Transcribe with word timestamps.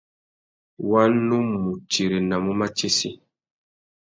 Wa 0.89 1.01
nu 1.27 1.37
mù 1.51 1.69
tirenamú 1.91 2.51
matsessi. 2.59 3.09